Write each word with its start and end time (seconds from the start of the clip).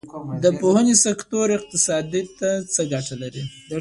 د 0.43 0.45
پوهنې 0.59 0.95
سکتور 1.05 1.47
اقتصاد 1.57 2.13
ته 2.39 2.49
څه 2.73 2.81
ګټه 2.91 3.15
لري؟ 3.21 3.43